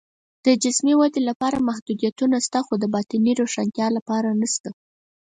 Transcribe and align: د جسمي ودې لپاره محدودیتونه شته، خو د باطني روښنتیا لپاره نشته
د 0.45 0.47
جسمي 0.63 0.93
ودې 0.97 1.21
لپاره 1.29 1.65
محدودیتونه 1.69 2.35
شته، 2.45 2.59
خو 2.65 2.73
د 2.79 2.83
باطني 2.93 3.31
روښنتیا 3.41 3.87
لپاره 3.97 4.29
نشته 4.41 4.69